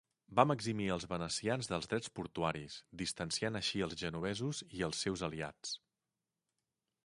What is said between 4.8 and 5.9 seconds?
els seus aliats.